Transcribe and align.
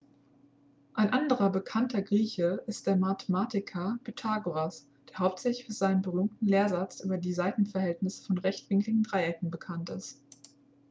ein 0.95 1.11
anderer 1.13 1.51
bekannter 1.51 2.01
grieche 2.01 2.63
ist 2.65 2.87
der 2.87 2.95
mathematiker 2.95 3.99
pythagoras 4.03 4.87
der 5.07 5.19
hauptsächlich 5.19 5.67
für 5.67 5.73
seinen 5.73 6.01
berühmten 6.01 6.47
lehrsatz 6.47 7.01
über 7.01 7.19
die 7.19 7.33
seitenverhältnisse 7.33 8.25
von 8.25 8.39
rechtwinkligen 8.39 9.03
dreiecken 9.03 9.51
bekannt 9.51 9.91
ist 9.91 10.19